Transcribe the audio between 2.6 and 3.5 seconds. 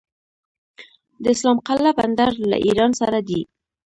ایران سره دی